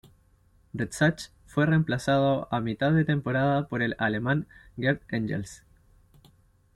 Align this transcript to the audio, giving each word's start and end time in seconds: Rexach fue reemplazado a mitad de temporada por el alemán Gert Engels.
Rexach 0.73 1.29
fue 1.45 1.67
reemplazado 1.67 2.47
a 2.49 2.59
mitad 2.59 2.91
de 2.91 3.05
temporada 3.05 3.67
por 3.67 3.83
el 3.83 3.93
alemán 3.99 4.47
Gert 4.75 5.03
Engels. 5.13 5.63